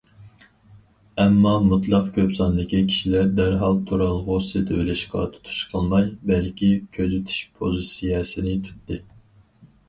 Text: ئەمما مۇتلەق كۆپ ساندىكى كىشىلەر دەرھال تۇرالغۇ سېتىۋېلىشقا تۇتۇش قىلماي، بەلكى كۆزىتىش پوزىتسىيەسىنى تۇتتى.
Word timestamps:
ئەمما 1.23 1.51
مۇتلەق 1.65 2.07
كۆپ 2.15 2.31
ساندىكى 2.37 2.79
كىشىلەر 2.93 3.29
دەرھال 3.41 3.77
تۇرالغۇ 3.91 4.39
سېتىۋېلىشقا 4.47 5.27
تۇتۇش 5.35 5.61
قىلماي، 5.75 6.09
بەلكى 6.33 6.71
كۆزىتىش 6.99 7.37
پوزىتسىيەسىنى 7.61 8.57
تۇتتى. 8.67 9.01